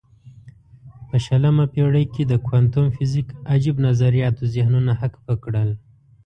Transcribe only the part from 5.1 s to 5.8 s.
پک کړل.